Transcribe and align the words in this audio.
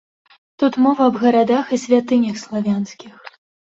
Тут 0.61 0.73
мова 0.85 1.03
аб 1.11 1.15
гарадах 1.25 1.65
і 1.77 1.81
святынях 1.85 2.43
славянскіх. 2.45 3.13